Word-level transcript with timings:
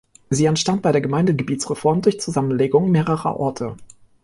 Sie 0.31 0.45
entstand 0.47 0.81
bei 0.81 0.91
der 0.91 0.99
Gemeindegebietsreform 1.01 2.01
durch 2.01 2.19
Zusammenlegung 2.19 2.89
mehrerer 2.89 3.39
Orte. 3.39 3.75